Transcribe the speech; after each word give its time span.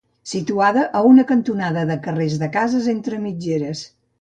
Situada 0.29 0.85
a 0.99 1.01
una 1.09 1.25
cantonada 1.33 1.83
de 1.91 1.99
carrers 2.09 2.41
de 2.45 2.51
cases 2.59 2.91
entre 2.99 3.21
mitgeres. 3.29 3.89